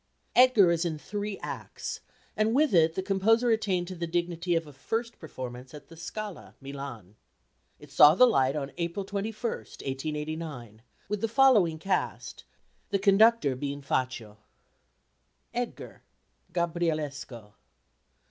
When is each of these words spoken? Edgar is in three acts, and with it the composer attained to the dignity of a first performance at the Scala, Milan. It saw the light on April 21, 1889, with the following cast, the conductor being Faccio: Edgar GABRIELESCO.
Edgar 0.35 0.71
is 0.71 0.83
in 0.83 0.97
three 0.97 1.37
acts, 1.43 1.99
and 2.35 2.55
with 2.55 2.73
it 2.73 2.95
the 2.95 3.03
composer 3.03 3.51
attained 3.51 3.87
to 3.89 3.95
the 3.95 4.07
dignity 4.07 4.55
of 4.55 4.65
a 4.65 4.73
first 4.73 5.19
performance 5.19 5.75
at 5.75 5.89
the 5.89 5.95
Scala, 5.95 6.55
Milan. 6.59 7.13
It 7.77 7.91
saw 7.91 8.15
the 8.15 8.25
light 8.25 8.55
on 8.55 8.71
April 8.79 9.05
21, 9.05 9.39
1889, 9.51 10.81
with 11.07 11.21
the 11.21 11.27
following 11.27 11.77
cast, 11.77 12.45
the 12.89 12.97
conductor 12.97 13.55
being 13.55 13.83
Faccio: 13.83 14.37
Edgar 15.53 16.01
GABRIELESCO. 16.51 17.53